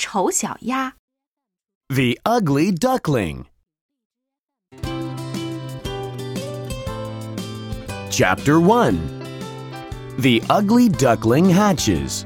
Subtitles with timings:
[0.00, 0.94] 丑小鸭》
[1.94, 3.46] The Ugly Duckling.
[8.10, 8.98] Chapter 1
[10.18, 12.24] The Ugly Duckling Hatches.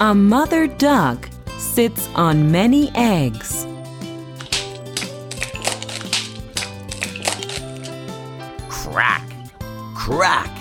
[0.00, 1.28] A mother duck
[1.58, 3.66] sits on many eggs.
[8.68, 9.22] Crack!
[9.94, 10.59] Crack!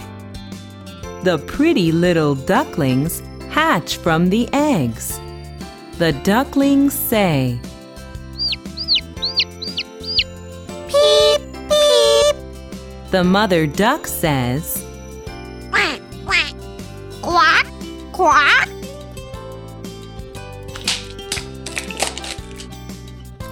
[1.23, 5.21] The pretty little ducklings hatch from the eggs.
[5.99, 7.61] The ducklings say,
[10.89, 12.37] Peep, peep,
[13.11, 14.83] The mother duck says,
[15.71, 16.55] quack, quack,
[17.21, 17.67] quack,
[18.13, 18.69] quack.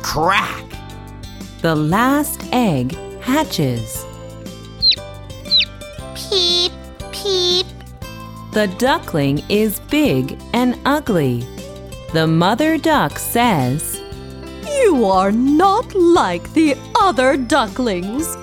[0.02, 0.64] Crack!
[1.60, 4.06] The last egg hatches.
[6.14, 6.72] Peep,
[7.12, 7.57] peep,
[8.52, 11.46] The duckling is big and ugly.
[12.14, 14.00] The mother duck says,
[14.82, 18.36] You are not like the other ducklings.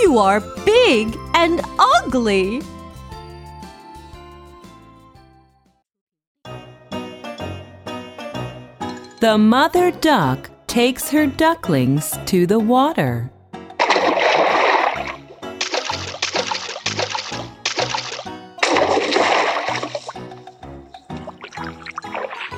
[0.00, 2.62] You are big and ugly.
[9.20, 13.33] The mother duck takes her ducklings to the water.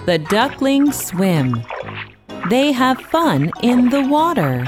[0.07, 1.65] The ducklings swim.
[2.49, 4.65] They have fun in the water.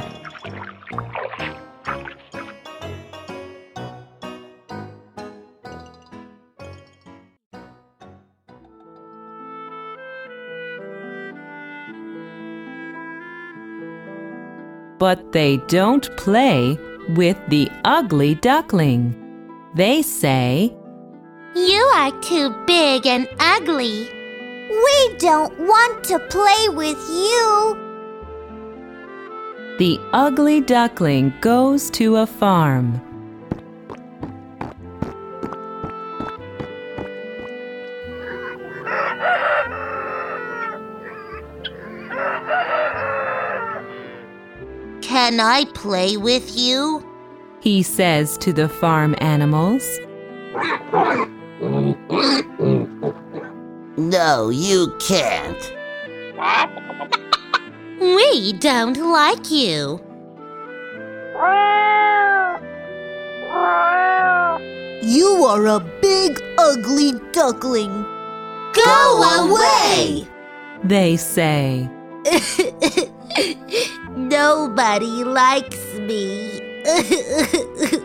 [14.98, 16.76] But they don't play
[17.10, 19.14] with the ugly duckling.
[19.76, 20.76] They say,
[21.54, 24.17] you are too big and ugly.
[24.68, 27.76] We don't want to play with you.
[29.78, 33.00] The ugly duckling goes to a farm.
[45.00, 47.02] Can I play with you?
[47.60, 49.98] He says to the farm animals.
[53.98, 55.74] No, you can't.
[58.00, 60.00] We don't like you.
[65.02, 67.90] You are a big, ugly duckling.
[68.72, 70.28] Go away!
[70.84, 71.90] They say,
[74.16, 76.60] Nobody likes me.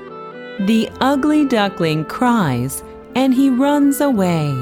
[0.59, 2.83] The ugly duckling cries
[3.15, 4.55] and he runs away.